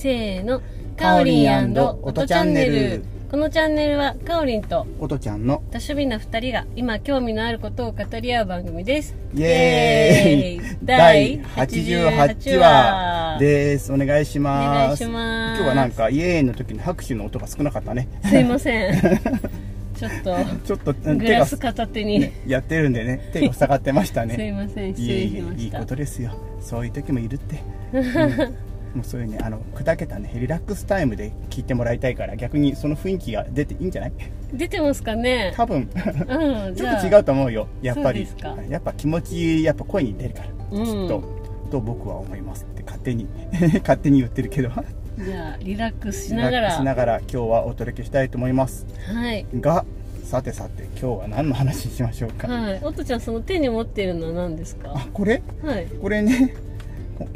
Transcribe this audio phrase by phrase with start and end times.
[0.00, 0.62] せーの。
[0.96, 3.04] かおりん音チャンネル。
[3.30, 5.56] このチャンネルはかおりんと音ちゃんの。
[5.70, 9.14] 多趣味な2人が今興味のあることを語り合う番組です。
[9.34, 10.78] イエーイ。
[10.82, 13.36] 第88話。
[13.40, 13.92] です。
[13.92, 14.66] お願いします。
[14.66, 15.62] お願いします。
[15.62, 18.08] 今日はなんかイエーイの時の拍手の音が少なかったね。
[18.24, 18.94] すいません。
[20.00, 23.28] ちょっとちょっとグラス片手に、やってるんでね。
[23.34, 24.92] 手が塞がってました すいねません。
[24.92, 26.30] 失いえい礼しまえいいしたことですよ。
[26.62, 27.56] そういう時もいるって、
[27.92, 28.54] うん
[28.94, 34.12] もうそういうねあの砕けたねリラックスタイムで聞いてもらいたいから逆にその雰囲気が出ていいんじゃない？
[34.52, 35.52] 出てますかね？
[35.56, 35.88] 多分。
[36.28, 37.68] うんちょっと違うと思うよ。
[37.82, 38.26] やっぱり
[38.68, 40.84] やっぱ気持ちやっぱ声に出るから、うん。
[40.84, 41.40] きっと。
[41.70, 43.28] と僕は思いますって勝手に
[43.80, 44.70] 勝手に言ってるけど。
[45.18, 48.86] じゃあリラックスしながリラックスらしながら今日はお届けしたいと思います。
[49.12, 49.46] はい。
[49.60, 49.84] が
[50.24, 52.80] さてさて今日は何の話しましょうか、はい。
[52.82, 54.92] おとちゃんその手に持ってるのは何ですか？
[54.96, 55.42] あこれ？
[55.62, 55.86] はい。
[56.00, 56.54] これね。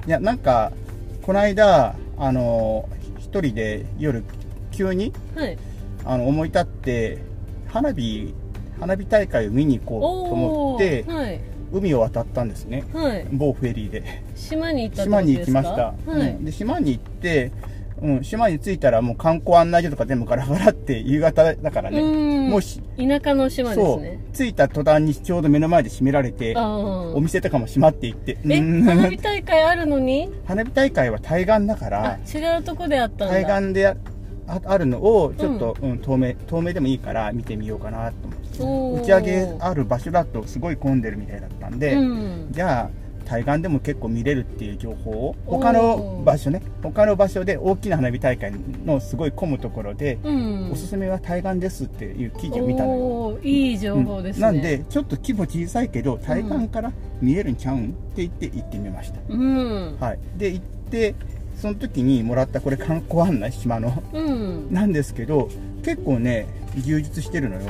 [0.07, 0.73] いやなんか
[1.25, 2.87] この間あの
[3.19, 4.23] 一人で夜
[4.71, 5.57] 急にはい。
[6.05, 7.19] あの思い立って
[7.67, 8.35] 花火
[8.79, 11.41] 花火大会を見に行こうと思おってーはい。
[11.73, 12.85] 海を渡ったんですね。
[12.93, 13.27] はい。
[13.33, 14.23] 某フェリーで。
[14.37, 16.45] 島に行った島に行きました、はい、うん。
[16.45, 17.51] で島に行って、
[18.03, 22.01] うん、島に着いたらもう観光案内所とか全部ガラガラって夕方だからね。
[22.01, 22.51] うん。
[22.51, 24.01] もうし田舎の島ですそう。
[24.01, 28.37] ね着いた途端にちょうど目の前で閉められてあおあ店とかも閉まっていって。
[28.49, 28.83] えうん。
[28.83, 30.31] 花火大会あるのに？
[30.47, 33.43] 花火大会は対岸だかあら違うとこであったんだ。
[33.43, 33.97] 対岸であ
[34.47, 35.99] ああるのをちょっと、うん。
[35.99, 38.15] 透明透明でもいいから見てみようかなと
[38.65, 39.03] 思って。
[39.03, 42.49] 打ち上げある場所だとすごい混んでるみたいだったんで、うん。
[42.51, 48.53] じゃあ対岸でも結構見れるっていう情報を他の場所ね他の場所で大きな花火大会
[48.85, 50.71] のすごい混むところで、うん。
[50.73, 59.97] おすすめは対岸ですっていう記事を見たのよ、いい情報ですね、なんでちょっと規模小さいけど対岸から見えるんちゃうんって言って行ってみました、うん。
[59.99, 60.19] はい。
[60.37, 61.15] で行って
[61.57, 64.73] その時にもらったこれ観光案内島のうん。
[64.73, 65.49] なんですけど
[65.85, 67.63] 結構ね充実してるのよ。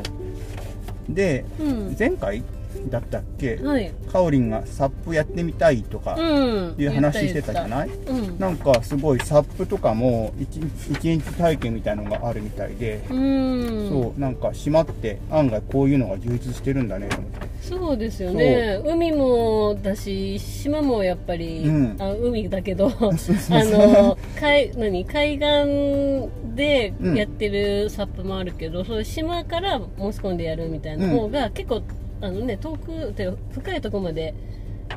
[1.08, 1.96] でうん。
[1.98, 2.42] 前回
[2.90, 3.90] だったっけ、はい。
[4.12, 6.74] かおりんがサップやってみたいとかうん。
[6.78, 7.70] いう話してたじゃい？
[7.70, 8.38] ない、うん。
[8.38, 10.56] なんかすごいサップとかも一
[10.92, 13.88] 一日体験みたいのがあるみたいで、うん。
[13.88, 17.08] そうなんか島って案外こういうのが充実してるんだね。
[17.08, 18.80] と思ってそうですよね。
[18.84, 21.96] 海もだし島もやっぱり、うん。
[21.98, 25.04] あ海だけど あの海何？
[25.06, 31.82] 海岸でうんやってるサップもあるけど、そういう島から申し込んでやるみたいな方が、結構
[32.24, 34.34] あのね遠くて深いところまで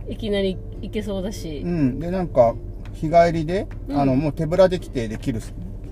[0.08, 1.60] いきなり行けそうだし。
[1.60, 2.00] うん。
[2.00, 2.56] でなんか
[2.94, 4.00] 日帰りで、うん。
[4.00, 5.42] あのもう手ぶらで来てできる、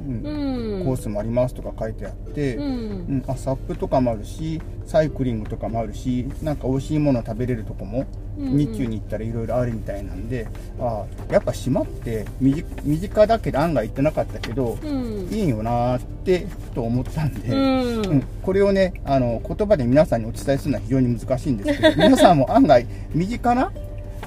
[0.08, 0.22] うん。
[0.24, 8.06] うんコースもありますとか書いてあって、ううんんあサップとかもあるしサイクリングとかもあるしなんか美味しいもの食べれるとこも、
[8.38, 8.58] うんうん。
[8.58, 10.48] 日中に行ったらいろいろあるみたいなんで
[10.80, 12.64] あやっぱ島って身
[13.00, 15.28] 近だけど案外行ってなかったけど、うん。
[15.32, 18.06] いいよなーってと思ったんで、うん。
[18.06, 23.72] うんこれをねあの言葉で皆さんにお伝えするのは非常に難しいんですけど 皆さんも案外身近な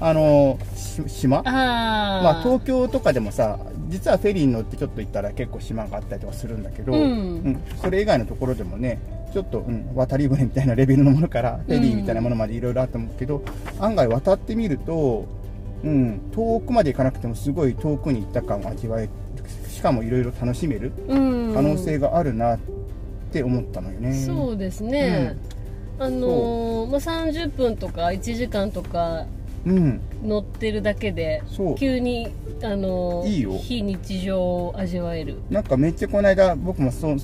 [0.01, 1.43] あのし島？
[1.43, 3.59] まあ、東京とかでもさ
[3.89, 7.61] 実はフェリーに乗ってちょっと行ったら結構島があったりとかするんだけど、うん。
[7.81, 8.99] それ以外のところでもね
[9.33, 13.43] ちょっと、うん、渡り船みたいなレベルのものからフェリーみたいなものまでいろいろあると思うけど、
[13.81, 15.27] 案外渡ってみると、
[15.85, 19.11] うん、遠くまで行かなくてもすごい遠くに行った感を味わえる。
[19.69, 21.55] しかもいろいろ楽しめるうん。
[21.55, 22.59] 可能性があるなっ
[23.33, 24.15] て思ったのよね。
[24.15, 25.37] そうですね、
[25.99, 29.38] あのーまあ、30分とか1時間とかうん、
[30.25, 31.75] 乗ってるだけでそう。
[31.77, 32.29] 急に、
[32.63, 33.53] あのーいいよ。
[33.59, 35.37] 非日常を味わえる。
[35.51, 37.17] なんかめっちゃこの間僕もそう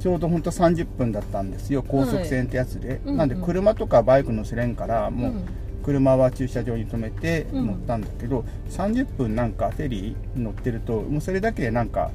[0.00, 5.44] ちょうどほんと30分だったんですよ高速船ってやつで、うんなんで車とかバイク乗せれんからもううん
[5.84, 7.66] 車は駐車場に止めてうん。
[7.66, 12.10] 乗ったんだけど、30分なんかフェリー乗ってるともうそれだけでなんか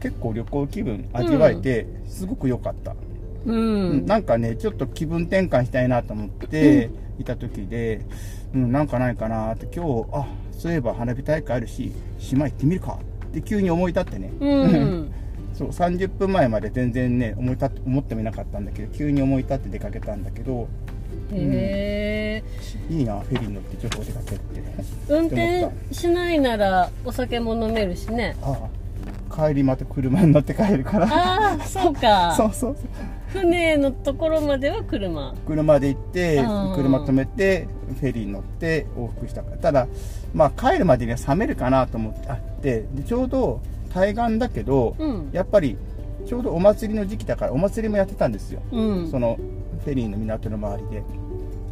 [0.00, 2.94] 結構旅行気分味わえてすごく良かった、う
[3.46, 4.04] うん。
[4.04, 8.02] んなんかねちょっと気分転換したいなと思っていた時で、
[8.54, 12.98] うん、なんかないかなって今日あそういえば花火大会あるし島行ってみるか
[13.28, 15.12] って急に思い立ってね、うん。
[15.54, 20.68] そう30分前まで全然ね思い立って思ってもいなかったんだけど急に思い立って出かけたんだけど
[21.32, 22.42] へ
[22.90, 24.62] えいいなフェリー乗ってちょっとお出かけって
[25.08, 28.36] 運転しないならお酒も飲めるしね。
[28.42, 28.68] ああ。
[29.48, 31.06] 帰りまた車に乗って帰るから。
[31.06, 32.34] ああそうか。
[32.36, 35.34] そうそうそう船のところまでは車。
[35.46, 36.36] 車で行って
[36.74, 37.68] 車止めて
[38.00, 39.42] フェリー乗って往復した。
[39.42, 39.88] からただ
[40.34, 43.60] まあ帰るまでには冷めるかなと思ってあってでちょうど
[43.92, 45.30] 対岸だけど、うん。
[45.32, 45.76] やっぱり
[46.26, 49.10] ちょうどお祭りの時期だからお祭りもやってたんですよ、うん。
[49.10, 49.38] その
[49.84, 51.02] フェリーの港の周りで。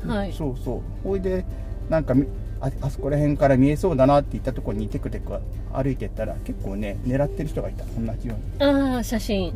[0.07, 0.33] はい。
[0.33, 0.81] そうそう。
[1.03, 1.45] ほいで
[1.89, 2.27] なんかみ
[2.61, 5.33] ああそこら辺から見えそうだなって言ったところにテクテク
[5.73, 7.85] 歩いてったら結構ね狙ってる人がいた。
[7.85, 8.71] 同じように。
[8.71, 9.51] ああ写真。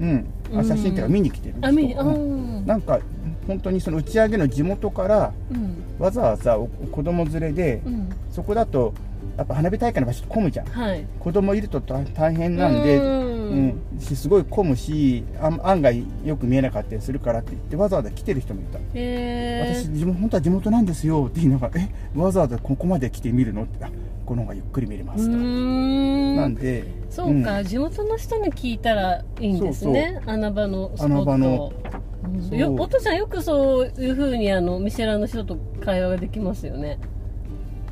[0.53, 0.59] うん。
[0.61, 2.63] あ写真っていうかうん見に来てる人あ見にあうん。
[2.63, 2.67] ー。
[2.67, 3.01] なんか
[3.47, 5.77] 本当にその打ち上げの地元からうん。
[5.99, 8.09] わざわざお子供連れでうん。
[8.31, 8.93] そこだと
[9.39, 10.67] やっぱ花火大会の場所って混むじゃん。
[10.67, 11.07] はい。
[11.19, 12.99] 子供いると大大変なんで
[13.51, 23.91] ううんすごい混むしあ案外よく見えなかったりするからって言ってわざわざ来てる人もいた、へ私地元本当は地元なんですよって言いながらえわざわざここまで来て見るのってあ
[24.25, 30.21] この方がゆっくり見れますと、なんでそうか、地元の人に聞いたらいいんですね。
[30.27, 31.15] 穴場のスポット。
[31.15, 31.73] 穴場の
[32.53, 36.99] よお父ちゃんよくそういうふうにあの見せらの人と会話ができますよね。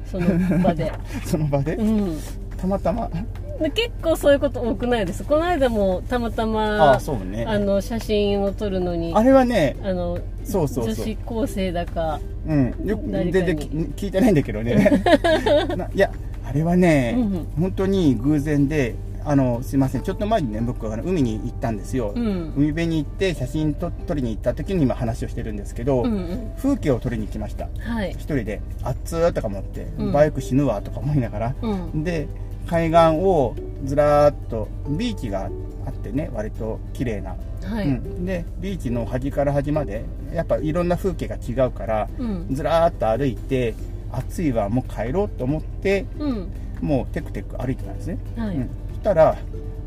[0.05, 0.27] その
[0.63, 0.93] 場で。
[1.25, 2.19] その場で、うん。
[2.57, 3.09] たまたま？
[3.09, 3.25] で
[3.59, 5.25] 結構そういうこと多くないです。
[5.25, 7.45] この間もたまたあまあそうね。
[7.47, 10.95] あの写真を撮るのにあれはねあのそうそうそう。
[10.95, 12.75] 女子高生だかうん。
[12.85, 13.67] よく全然き
[14.07, 15.03] 聞いてないんだけどね。
[15.77, 16.11] ないや
[16.45, 18.95] あれはね、うん本当に偶然で
[19.25, 20.03] あのすいません。
[20.03, 22.53] ちょっと前にね僕あの海に行ったんですよ、うん。
[22.57, 26.53] 海辺に行って写真と撮りに行った時に今話をしてるんですけど、うんうん。
[26.57, 27.69] 風景を撮りに来ました。
[27.81, 28.13] はい。
[28.13, 30.13] 一人で「あっつー」とか思って、うん。
[30.13, 32.05] バイク死ぬわとか思いながら、うん。
[32.05, 32.29] で
[32.69, 35.51] 海岸をずらーっとビーチが
[35.87, 42.47] あってね割と綺麗な、はい、うん、でビーチの端から端までやっぱいろんな風景が違うからうん。
[42.55, 43.75] ずらーっと歩いて
[44.13, 46.53] 暑いわもう帰ろうと思ってうん。
[46.81, 48.57] もうテクテク歩いてたんですね、はい。
[48.57, 49.37] うん、そしたら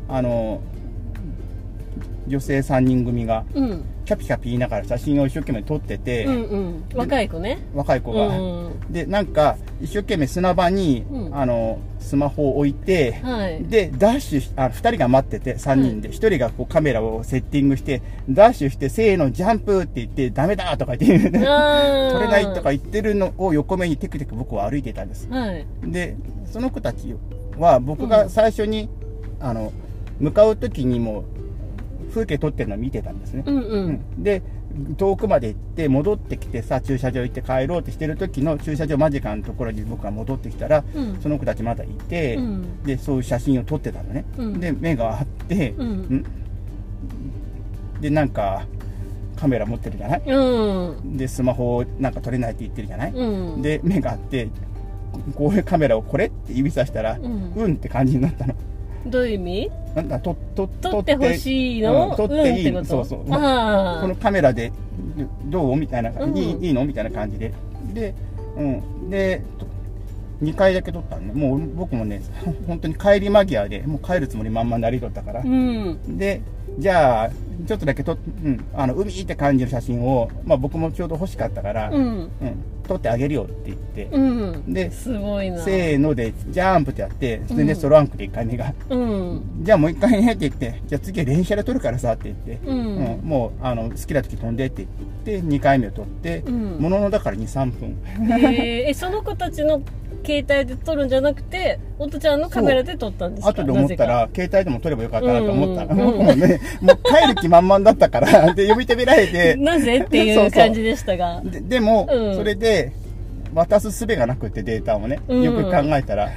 [0.08, 0.60] あの
[2.26, 6.84] 女性3人組がうんキャピキャピ言いながら写真を一生懸命撮ってて、うんうん。
[6.94, 7.58] 若い子ね。
[7.74, 11.36] 若い子が、うんでなんか一生懸命砂場に、うん。
[11.36, 13.64] あのスマホを置いて、はい。
[13.64, 25.28] でダッシュしあ2人が待ってて3人で、1人がこうカメラをセッティングしてダッシュしてせーのジャンプって言ってダメだとか言って撮れないとか言ってるのを横目にテクテク僕は歩いていたんです。
[25.30, 25.64] はい。
[25.84, 26.16] で
[26.46, 27.14] その子たち
[27.56, 28.88] は僕が最初に、
[29.40, 29.72] あの
[30.20, 31.24] 向かう時にも
[32.12, 33.90] 風景撮ってるのを見てたんですね、うんううん。
[33.90, 34.42] んで
[34.96, 41.20] 遠くまで行って戻ってきてさ駐車場行って帰ろうってしてる時の駐車場間近のところに僕が戻ってきたらうん。
[41.20, 42.82] その子たちまだいて、うん。
[42.84, 44.60] でそういう写真を撮ってたのね、うん。
[44.60, 45.88] で目があって、うん。
[45.88, 46.24] ん。
[48.00, 48.66] でなんか
[49.36, 50.22] カメラ持ってるじゃない？
[50.26, 51.16] うん。
[51.16, 53.62] でスマホをなんか撮れないって言ってるじゃない、うん。
[53.62, 54.48] で目があって
[55.34, 58.54] こういうカメラをこれって指さしたら、ううんん、って感じになったの
[59.06, 59.70] どういう意味？
[59.94, 62.10] なんだとと撮ってほしいの？
[62.10, 63.24] うん撮っていいうんそうそう。
[63.30, 64.72] あこのカメラで
[65.46, 65.76] どう？
[65.76, 66.36] みたいな、うん。
[66.36, 66.84] いいいいの？
[66.84, 67.52] みたいな感じで。
[67.92, 68.14] で,、
[68.56, 69.42] うん、で
[70.42, 71.32] 2回だけ撮ったのね。
[71.34, 72.22] もう僕もね
[72.66, 75.40] 本当に帰り間際でもう帰るつもり満々で歩いとったから。
[75.40, 76.18] あ、うん。
[76.18, 76.40] で
[76.78, 77.30] じゃあ
[77.66, 82.30] ちょっとだけと、うん、あの海って感じの写真を、まあ、僕もちょうど欲しかったから、ううんん
[82.86, 84.20] 撮ってあげるよって言って、う
[84.56, 84.72] ん。
[84.72, 85.62] ですごいな。
[85.62, 89.42] せーのでジャンプってやって全然ソロアンクで1回目が、うん。
[89.62, 94.86] じゃあもう1回ねって言ってじゃあ次は連写で撮るからさって言って、ううんんもうあの好きな時飛んでって
[95.24, 96.78] 言って2回目を撮って、うん。
[96.80, 97.90] もののだから23分。
[98.40, 98.90] へー。
[98.90, 99.80] えその子たちの
[100.24, 103.50] 携帯で撮るんじゃなくておとちゃんのカメラで撮ったんですか？
[103.50, 105.90] 後で思ったなら携帯でも撮ればよかったなと思った、うん。
[105.90, 109.56] うんうん僕もねもう帰る気満々だったからで呼び止められて。
[109.56, 109.98] なぜ？
[110.00, 111.40] っていそう感じでしたが。
[111.44, 112.34] ででも、うん。
[112.36, 112.92] それで
[113.54, 116.30] 渡す術がなくってデータをね、うんよく考えたら。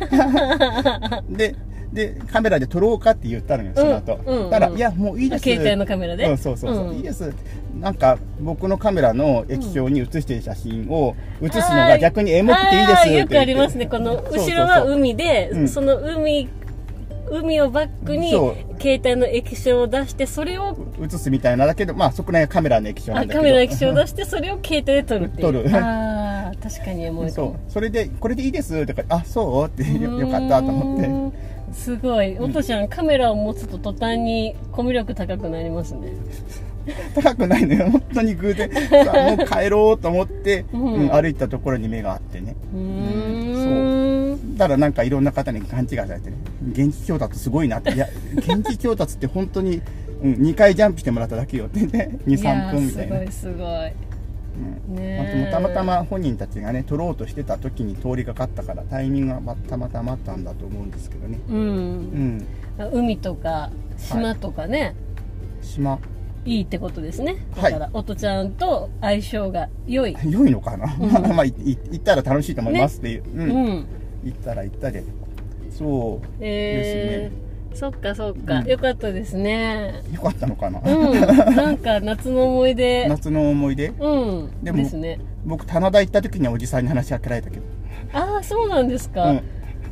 [1.29, 1.55] で
[1.93, 4.49] でカメラで撮ろうかって言ったのよその後、うんうん。
[4.49, 6.25] たら「いやもういいです」携帯のカメラで？
[6.25, 6.95] うん、そうそうそう、うん。
[6.95, 7.33] いいです。
[7.79, 13.85] なんか僕のカメラの液晶に写してる写真を写すのが逆にエモくていいですよくありますね。
[13.87, 14.47] このそうそうそう。
[14.47, 15.67] 後ろは海でうん。
[15.67, 16.49] その海
[17.31, 18.55] 海をバックにそう。
[18.79, 23.39] 携帯の液晶を出してそれを写すみたいなだけどまあそこら辺はカメラの液晶なんだけど。
[23.39, 25.47] あカメラの液晶を出してそれを携帯で撮るっていう。
[25.47, 25.69] 撮る。
[25.75, 27.45] ああ確かにエモいかそう。
[27.47, 29.67] もそれでこれでいいですとかあそう？
[29.67, 31.35] ってよよかったと思って
[31.75, 32.39] すごい。
[32.39, 36.13] おとちゃんカメラを持つと途端にコミュ力高くなりますね。
[37.13, 37.89] 高くないのよ。
[37.91, 38.71] 本当に偶然。
[38.71, 40.93] さあ もう帰ろうと思って、うん。
[40.93, 42.55] うん歩いたところに目があってね。
[42.73, 44.57] うーん。
[44.57, 46.37] だからなんかいろんな方に勘違いされてね。
[46.71, 47.91] 現地調達すごいなって。
[47.93, 49.81] いや 現地調達って本当に、
[50.23, 52.17] うん、2回ジャンプしてもらっただけよってね。
[52.25, 53.15] 23分みたいな。
[53.15, 53.87] すごいすごい。
[53.87, 54.14] うん
[54.55, 55.47] ねえ。
[55.49, 61.39] まあたまたま本人たちがね撮ろうとしてた時に通りがかったからタイミングがまたまたまあったんだと思うんですけどね。
[61.49, 62.37] ううん。
[62.37, 62.47] ん
[62.93, 64.95] 海とか島とかね、
[65.61, 65.99] 島。
[66.45, 67.37] い、いってことですね。
[67.57, 67.71] はい。
[67.71, 70.15] だから、おとちゃんと相性が良い。
[70.29, 71.35] 良いのかな、うん。
[71.35, 73.49] まあいい行ったら楽しいと思いますっていう、ううん。
[73.49, 73.85] ん。
[74.23, 75.03] 行ったら行ったで。
[75.71, 77.31] そうえ
[77.75, 78.67] そっかそっか、うん。
[78.67, 80.01] よかったですね。
[80.13, 81.55] よかったのかな、うん。
[81.55, 83.07] なんか夏の思い出。
[83.09, 83.89] 夏の思い出？
[83.99, 84.63] うん。
[84.63, 85.19] でもですね。
[85.45, 87.63] 僕棚田行った時にはおじさんに話しかけられたけど。
[88.13, 89.41] ああそうなんですか、うん。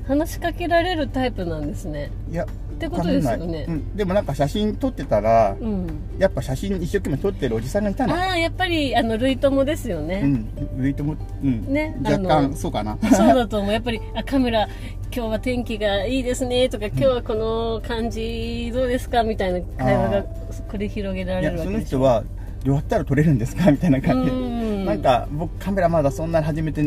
[0.07, 2.09] 話しかけられるタイプなんですね。
[2.31, 2.47] いや
[2.87, 3.65] ってことですよね。
[3.67, 5.87] うん、でもなんか写真撮ってたら、うん。
[6.17, 8.15] やっぱ写真一生懸命撮ってるおじさんがいたの。
[8.15, 10.47] ああやっぱりあの類友ですようね、ん。
[10.77, 12.97] ウェイトも、うん、ね若干そうかな。
[13.11, 13.73] そうだと思う。
[13.73, 14.67] やっぱりあカメラ
[15.15, 20.23] 今日は天気がいいですねとか今日はこの感じどうですかみたいな会話が
[20.71, 21.99] 繰り広げられるわけでしょ。
[21.99, 22.23] の人は
[22.63, 24.31] どうやったら撮れるんですかみたいな感じ。
[24.31, 24.85] でうん。
[24.85, 26.83] なんか僕カメラまだそんなに始めて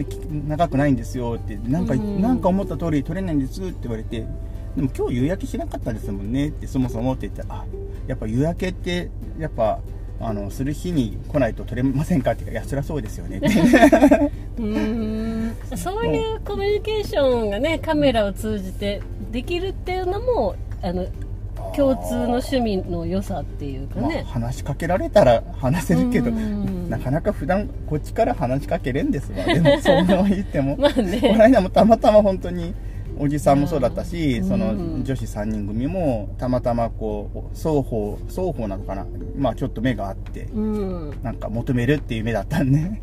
[0.49, 4.27] 長くないんですよってなんかうんなんか思った通り撮れないんですって言われて
[4.77, 7.65] でも今日夕焼けしなかったですもんねってそもそもって言ったらあ
[8.07, 9.81] やっぱ夕焼けってやっぱ
[10.21, 13.47] あのする日に来ないと撮れませんかって言うからいやそりゃそうですよねって。
[14.59, 15.57] うーん。
[15.77, 21.07] そういうコミュニケーションがねカメラを通じてできるっていうのもあの
[21.75, 26.89] 共通の趣味の良さっていうかまあ、ね、話しかけられたら話せるけどうん。
[26.89, 29.45] なかなか普段こっちから話しかけれんですわ。
[29.45, 32.75] でもそんな言っても まあこのね間もたまたま本当に
[33.19, 34.49] おじさんもそうだったし、うん。
[34.49, 35.05] そのうん。
[35.05, 39.07] 女子3人組もたまたまこう双方双方なのかな。
[39.37, 41.23] まあちょっと目があってうん。
[41.23, 43.01] なんか求めるっていう目だったんで。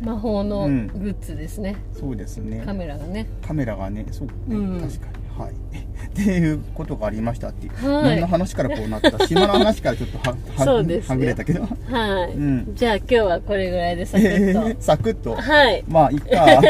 [0.00, 0.86] 魔法のうん。
[0.88, 2.62] グッズですね、そうですね。
[2.64, 3.28] カメラがね。
[3.46, 4.80] カメラがねそう、うん。
[4.80, 5.52] 確かにはい。
[6.12, 8.04] っていうことがありましたっていう、はい。
[8.16, 9.10] 何の話からこうなった？
[9.26, 11.62] 島の話からちょっとはははぐれたけど。
[11.62, 12.72] はい、うん。
[12.74, 15.34] じゃあ今日はこれぐらいでサクッと、え ーサクッと。
[15.36, 15.84] はい。
[15.88, 16.44] まあいっか。
[16.46, 16.62] なん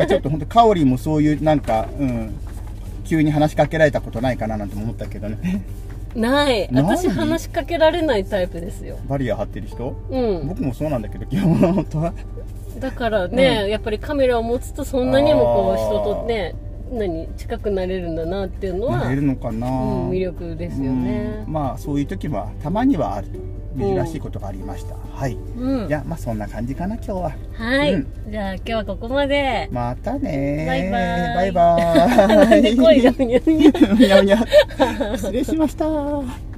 [0.00, 2.34] かちょっと本当カオリもそういうなんかうん
[3.04, 5.62] 急に話しかけられたことないかななんて思ったけどね。
[6.14, 6.68] ない。
[6.72, 8.98] 私話しかけられないタイプですよ。
[9.08, 9.96] バリア張ってる人？
[10.10, 10.48] うん。
[10.48, 12.12] 僕もそうなんだけど基本本当は。
[12.78, 16.54] だからね、やっぱりカメラを持つとそんなにもこう人とね
[16.90, 21.44] 何近くなれるんだなっていうのはなれるのかな、うん、魅力ですよね。
[21.46, 21.52] うん。
[21.52, 23.38] まあそういう時はたまにはあると
[23.78, 25.34] 珍しいことがありました、はい。
[25.34, 25.88] うん。
[25.88, 27.32] じゃあまあそんな感じかな今日は。
[27.52, 28.06] はい、うん。
[28.30, 29.68] じゃあ今日はここまで。
[29.70, 30.64] またね。
[30.66, 31.34] バイバイ。
[31.36, 32.68] バイバー
[35.14, 35.18] イ。
[35.18, 36.49] 失礼しました